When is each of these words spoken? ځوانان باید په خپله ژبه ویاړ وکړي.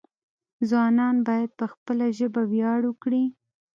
ځوانان 0.69 1.15
باید 1.27 1.49
په 1.59 1.65
خپله 1.73 2.05
ژبه 2.17 2.41
ویاړ 2.51 2.79
وکړي. 2.85 3.23